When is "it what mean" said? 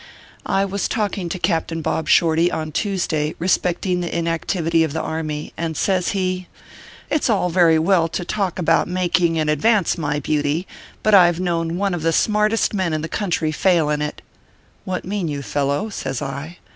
14.01-15.27